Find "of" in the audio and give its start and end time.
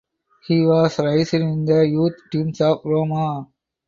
2.61-2.81